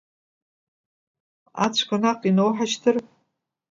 [1.63, 2.95] Ацәқәа наҟ иноуҳашьҭыр?